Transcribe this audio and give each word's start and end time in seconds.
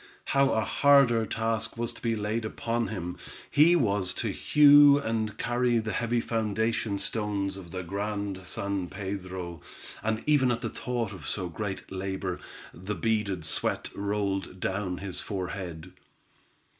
How 0.33 0.53
a 0.53 0.65
harder 0.65 1.27
task 1.27 1.77
was 1.77 1.93
to 1.93 2.01
be 2.01 2.15
laid 2.15 2.43
upon 2.43 2.87
him. 2.87 3.17
He 3.51 3.75
was 3.75 4.15
to 4.15 4.29
hew 4.31 4.97
and 4.97 5.37
carry 5.37 5.77
the 5.77 5.91
heavy 5.91 6.19
foundation 6.19 6.97
stones 6.97 7.55
of 7.55 7.69
the 7.69 7.83
Grand 7.83 8.41
San 8.47 8.87
Pedro, 8.87 9.61
and 10.01 10.23
even 10.25 10.51
at 10.51 10.61
the 10.61 10.71
thought 10.71 11.13
of 11.13 11.27
so 11.27 11.49
great 11.49 11.91
labor, 11.91 12.39
the 12.73 12.95
beaded 12.95 13.45
sweat 13.45 13.89
rolled 13.95 14.59
down 14.59 14.97
his 14.97 15.19
forehead. 15.19 15.91